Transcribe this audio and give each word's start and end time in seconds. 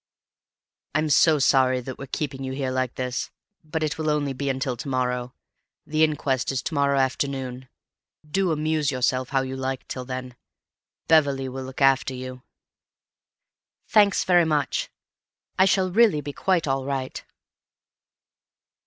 "I'm 0.95 1.11
so 1.11 1.37
sorry 1.37 1.79
that 1.79 1.99
we're 1.99 2.07
keeping 2.07 2.43
you 2.43 2.53
here 2.53 2.71
like 2.71 2.95
this, 2.95 3.29
but 3.63 3.83
it 3.83 3.99
will 3.99 4.09
only 4.09 4.33
be 4.33 4.49
until 4.49 4.75
to 4.77 4.87
morrow. 4.89 5.35
The 5.85 6.03
inquest 6.03 6.51
is 6.51 6.63
to 6.63 6.73
morrow 6.73 6.97
afternoon. 6.97 7.69
Do 8.27 8.51
amuse 8.51 8.89
yourself 8.89 9.29
how 9.29 9.43
you 9.43 9.55
like 9.55 9.87
till 9.87 10.03
then. 10.05 10.35
Beverley 11.07 11.47
will 11.47 11.65
look 11.65 11.81
after 11.83 12.15
you." 12.15 12.41
"Thanks 13.89 14.23
very 14.23 14.43
much. 14.43 14.89
I 15.59 15.65
shall 15.65 15.91
really 15.91 16.19
be 16.21 16.33
quite 16.33 16.65
all 16.67 16.83
right." 16.83 17.23